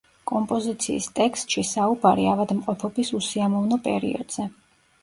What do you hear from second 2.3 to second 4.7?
ავადმყოფობის უსიამოვნო პერიოდზე.